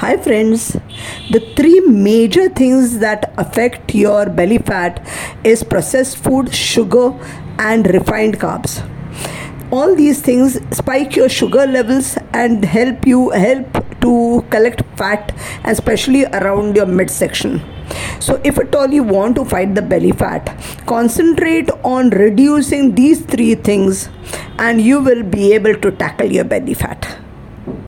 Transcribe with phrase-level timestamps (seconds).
[0.00, 0.76] Hi, friends.
[1.32, 5.04] The three major things that affect your belly fat
[5.42, 7.08] is processed food, sugar,
[7.58, 8.76] and refined carbs.
[9.72, 15.34] All these things spike your sugar levels and help you help to collect fat,
[15.64, 17.60] especially around your midsection.
[18.20, 20.56] So, if at all you want to fight the belly fat,
[20.86, 24.08] concentrate on reducing these three things,
[24.60, 27.16] and you will be able to tackle your belly fat.